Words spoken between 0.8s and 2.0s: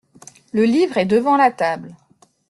est devant la table.